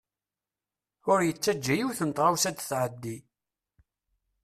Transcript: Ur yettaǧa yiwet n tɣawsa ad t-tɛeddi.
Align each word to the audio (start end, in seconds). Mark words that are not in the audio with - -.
Ur 1.11 1.19
yettaǧa 1.23 1.73
yiwet 1.77 1.99
n 2.07 2.09
tɣawsa 2.11 2.47
ad 2.49 2.55
t-tɛeddi. 2.57 3.17